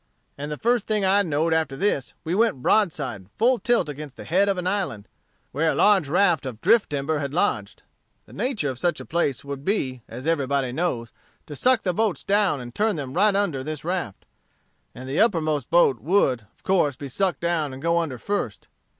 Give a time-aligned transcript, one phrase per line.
[0.35, 4.23] And the first thing I know'd after this we went broadside full tilt against the
[4.23, 5.07] head of an island,
[5.51, 7.83] where a large raft of drift timber had lodged.
[8.25, 11.13] The nature of such a place would be, as everybody knows,
[11.45, 14.25] to suck the boats down and turn them right under this raft;
[14.95, 18.67] and the uppermost boat would, of course, be suck'd down and go under first.